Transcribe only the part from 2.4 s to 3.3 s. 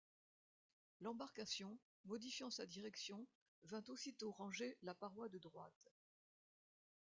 sa direction,